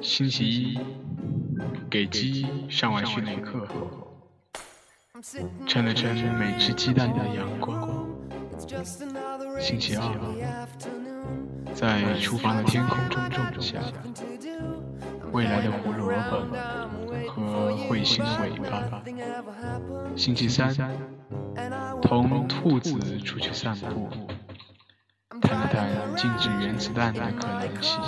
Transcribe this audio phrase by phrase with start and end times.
[0.00, 0.78] 星期一，
[1.90, 3.66] 给鸡上完训练课。
[3.66, 4.06] 后，
[5.66, 8.06] 撑了撑没吃鸡蛋的阳光。
[9.58, 10.02] 星期二，
[11.74, 13.80] 在厨房的天空中种下
[15.32, 16.95] 未来的胡萝卜。
[17.96, 18.82] 彗星的尾巴。
[20.16, 20.74] 星期三，
[22.02, 24.10] 同兔子出去散步，
[25.40, 27.98] 谈了谈静止原子弹的可能性。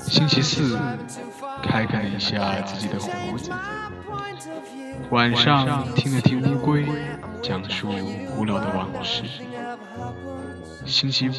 [0.00, 0.78] 星期四，
[1.62, 3.50] 开开了一下自己的胡子。
[5.10, 6.86] 晚上听了听乌龟
[7.42, 7.90] 讲述
[8.34, 9.24] 古老的往事。
[10.86, 11.32] 星期五，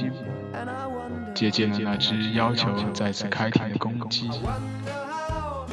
[1.33, 4.29] 接见了那只要求再次开庭的公鸡。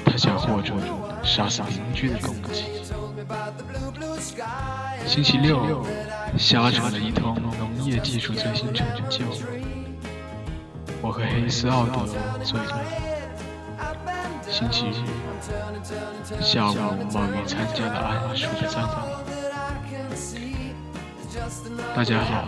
[0.05, 0.77] 他想获准
[1.23, 2.65] 杀死邻居的公鸡。
[5.07, 5.85] 星期六，
[6.39, 9.25] 瞎扯了一通农业技术最新成就。
[11.03, 12.07] 我和黑斯奥德
[12.43, 12.81] 醉了。
[14.49, 15.05] 星期日
[16.41, 16.75] 下午，
[17.13, 18.95] 冒雨参加了阿叔的葬礼。
[21.95, 22.45] 大家好，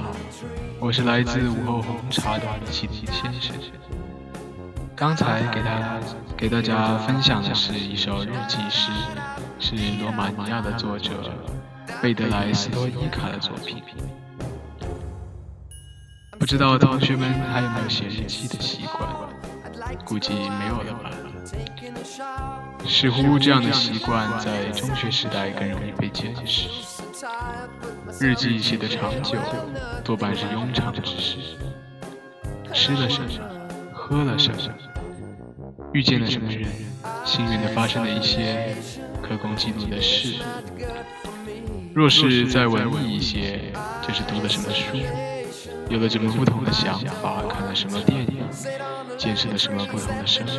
[0.79, 3.55] 我是来自午后红茶的启迪先生。
[4.97, 6.01] 刚才给他
[6.39, 8.91] 给大家分享的是一首日记诗，
[9.61, 11.11] 是罗马尼亚的作者
[12.01, 13.83] 贝德莱斯托伊卡的作品。
[16.39, 19.07] 不知道同学们还有没有写日记的习惯？
[20.07, 21.11] 估计没有了吧。
[22.87, 26.71] 似乎这样的习惯在中学时代更容易被坚持。
[28.19, 29.39] 日记写得长久，
[30.03, 31.37] 多半是庸常之事。
[32.73, 33.29] 吃了什么？
[34.09, 34.57] 喝了什么？
[35.93, 36.69] 遇见了什么人？
[37.25, 38.77] 幸运的发生了一些
[39.21, 40.37] 可供记录的事。
[41.93, 43.59] 若是再文艺一些，
[44.07, 44.97] 就是读了什么书。
[45.89, 48.45] 有了什么不同的想法，看了什么电影，
[49.19, 50.55] 见识了什么不同的生活。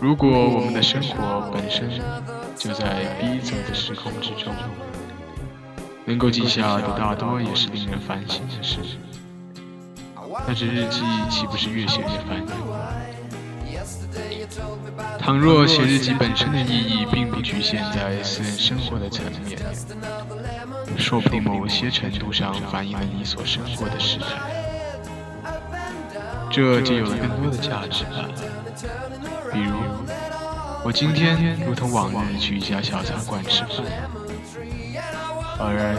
[0.00, 1.88] 如果我们的生活本身
[2.56, 4.52] 就在逼仄的时空之中，
[6.04, 8.78] 能够记下的大多也是令人烦心的事，
[10.46, 12.46] 那这日记岂不是越写越烦人？
[15.18, 19.58] 倘若写日记本身的意义并不局限在私人生活的层面。
[20.96, 24.26] 说不定某些程度上反映了你所生活的时代，
[26.50, 28.28] 这就有了更多的价值了。
[29.52, 29.76] 比如，
[30.84, 33.86] 我今天如同往日去一家小餐馆吃饭，
[35.58, 35.96] 而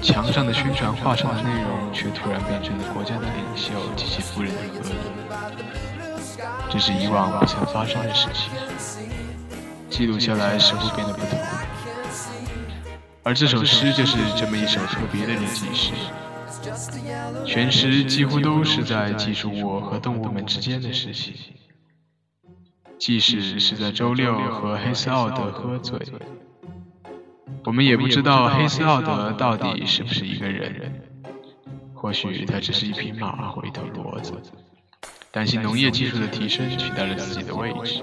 [0.00, 4.96] 墙上的宣传画上的内容却突然变成了国家的领袖及其夫人的合影，
[6.70, 8.50] 这是以往不曾发生的事情，
[9.90, 11.38] 记录下来似乎变得不同。
[13.22, 15.92] 而这首诗就是这么一首特别的日记诗，
[17.44, 21.34] 全诗几乎都是在记述我和动物们之间的事情。
[22.98, 26.00] 即使是在周六和黑斯奥德喝醉，
[27.68, 31.02] 我们也不知道黑斯奥德到底是不是一个人，
[31.92, 34.32] 或许他只是一匹马或一头骡子，
[35.30, 38.02] 担心农业技术的提升取代了自己的位置。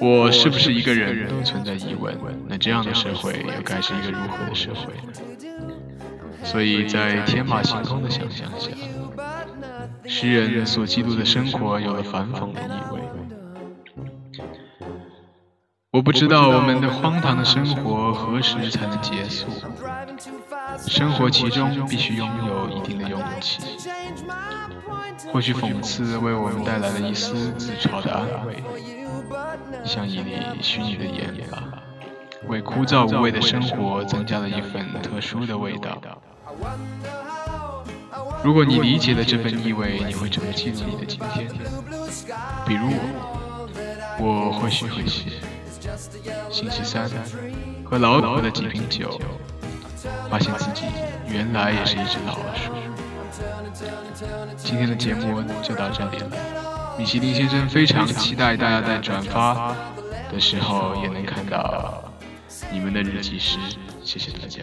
[0.00, 2.18] 我是不是一个人都存在疑问？
[2.48, 5.12] 那这样的社会又该是一个如何的社会呢？
[6.42, 8.72] 所以在天马行空的想象下，
[10.06, 13.00] 诗人所记录的生活有了反讽的意味。
[15.98, 19.48] 我不知道我们的荒唐的生活何时才能结束，
[20.86, 23.60] 生活其中必须拥有一定的勇气。
[25.32, 28.62] 或许讽刺为我们带来了一丝自嘲的安慰。
[29.84, 31.64] 像一粒虚拟的盐吧，
[32.46, 36.00] 为枯燥无味的生活增加了一份特殊的味道。
[38.44, 41.48] 如果你理解了这份意味，你会怎么记录你的今天？
[42.64, 42.88] 比如
[44.20, 45.24] 我，我或许会写：
[46.50, 47.08] 星期三，
[47.84, 49.20] 喝老喝了几瓶酒，
[50.30, 50.84] 发现自己
[51.28, 52.72] 原来也是一只老鼠。
[54.56, 56.26] 今天的节目就到这里了。
[56.98, 59.74] 米其林先生非常期待大家在转发
[60.32, 62.02] 的时候也能看到
[62.72, 63.58] 你们的日记诗，
[64.02, 64.62] 谢谢大家。